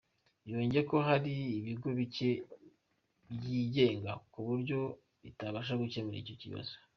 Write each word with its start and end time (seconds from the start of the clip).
Yongeyeho 0.49 0.87
ko 0.89 0.97
hari 1.07 1.33
ibigo 1.59 1.87
bike 1.99 2.29
byigenga 3.35 4.11
ku 4.31 4.39
buryo 4.47 4.79
bitabasha 5.23 5.73
gukemura 5.81 6.17
icyo 6.23 6.37
kibazo. 6.43 6.73